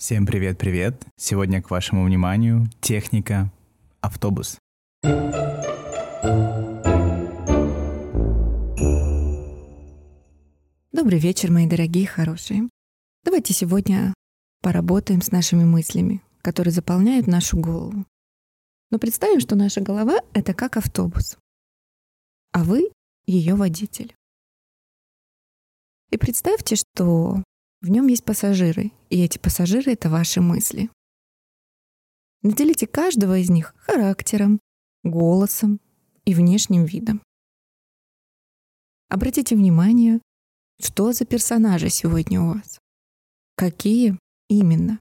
Всем 0.00 0.24
привет-привет! 0.24 1.04
Сегодня 1.16 1.60
к 1.60 1.70
вашему 1.70 2.06
вниманию 2.06 2.70
техника 2.80 3.52
автобус. 4.00 4.56
Добрый 10.90 11.18
вечер, 11.18 11.50
мои 11.50 11.68
дорогие 11.68 12.06
хорошие. 12.06 12.70
Давайте 13.24 13.52
сегодня 13.52 14.14
поработаем 14.62 15.20
с 15.20 15.32
нашими 15.32 15.64
мыслями, 15.64 16.22
которые 16.40 16.72
заполняют 16.72 17.26
нашу 17.26 17.60
голову. 17.60 18.06
Но 18.90 18.98
представим, 18.98 19.40
что 19.40 19.54
наша 19.54 19.82
голова— 19.82 20.22
это 20.32 20.54
как 20.54 20.78
автобус, 20.78 21.36
а 22.52 22.64
вы— 22.64 22.90
ее 23.26 23.54
водитель. 23.54 24.14
И 26.08 26.16
представьте, 26.16 26.76
что 26.76 27.42
в 27.80 27.88
нем 27.88 28.08
есть 28.08 28.24
пассажиры, 28.24 28.92
и 29.08 29.22
эти 29.22 29.38
пассажиры— 29.38 29.92
это 29.94 30.10
ваши 30.10 30.40
мысли. 30.40 30.90
Наделите 32.42 32.86
каждого 32.86 33.38
из 33.38 33.50
них 33.50 33.74
характером, 33.78 34.60
голосом 35.02 35.80
и 36.24 36.34
внешним 36.34 36.84
видом. 36.84 37.22
Обратите 39.08 39.56
внимание, 39.56 40.20
что 40.80 41.12
за 41.12 41.24
персонажи 41.24 41.88
сегодня 41.88 42.40
у 42.40 42.54
вас. 42.54 42.78
Какие 43.56 44.18
именно? 44.48 45.00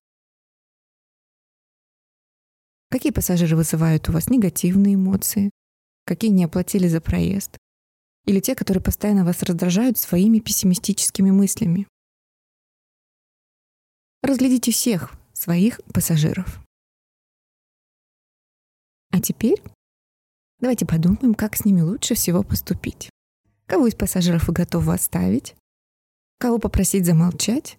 Какие 2.89 3.11
пассажиры 3.11 3.55
вызывают 3.55 4.09
у 4.09 4.11
вас 4.11 4.29
негативные 4.29 4.95
эмоции? 4.95 5.51
Какие 6.05 6.31
не 6.31 6.45
оплатили 6.45 6.87
за 6.87 7.01
проезд? 7.01 7.57
Или 8.25 8.39
те, 8.39 8.55
которые 8.55 8.81
постоянно 8.81 9.25
вас 9.25 9.43
раздражают 9.43 9.97
своими 9.97 10.39
пессимистическими 10.39 11.29
мыслями? 11.29 11.87
Разглядите 14.21 14.71
всех 14.71 15.13
своих 15.33 15.79
пассажиров. 15.93 16.59
А 19.11 19.21
теперь 19.21 19.61
давайте 20.59 20.85
подумаем, 20.85 21.33
как 21.33 21.55
с 21.55 21.65
ними 21.65 21.81
лучше 21.81 22.15
всего 22.15 22.43
поступить. 22.43 23.09
Кого 23.65 23.87
из 23.87 23.95
пассажиров 23.95 24.47
вы 24.47 24.53
готовы 24.53 24.93
оставить? 24.93 25.55
Кого 26.37 26.59
попросить 26.59 27.05
замолчать? 27.05 27.77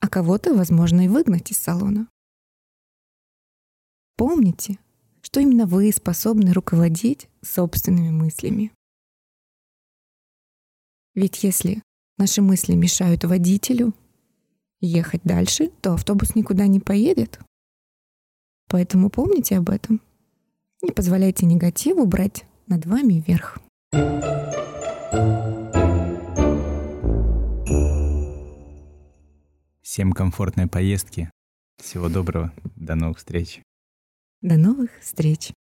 А 0.00 0.08
кого-то, 0.08 0.54
возможно, 0.54 1.04
и 1.04 1.08
выгнать 1.08 1.50
из 1.50 1.58
салона. 1.58 2.08
Помните, 4.16 4.78
что 5.22 5.40
именно 5.40 5.66
вы 5.66 5.92
способны 5.92 6.52
руководить 6.52 7.28
собственными 7.42 8.10
мыслями. 8.10 8.72
Ведь 11.14 11.42
если 11.42 11.82
наши 12.18 12.40
мысли 12.40 12.74
мешают 12.74 13.24
водителю, 13.24 13.94
ехать 14.80 15.22
дальше, 15.24 15.70
то 15.80 15.94
автобус 15.94 16.34
никуда 16.34 16.66
не 16.66 16.80
поедет. 16.80 17.40
Поэтому 18.68 19.10
помните 19.10 19.56
об 19.56 19.70
этом. 19.70 20.00
Не 20.82 20.92
позволяйте 20.92 21.46
негативу 21.46 22.06
брать 22.06 22.44
над 22.66 22.86
вами 22.86 23.22
верх. 23.26 23.58
Всем 29.82 30.12
комфортной 30.12 30.68
поездки. 30.68 31.30
Всего 31.82 32.08
доброго. 32.08 32.52
До 32.76 32.94
новых 32.94 33.18
встреч. 33.18 33.60
До 34.40 34.56
новых 34.56 34.90
встреч. 35.00 35.52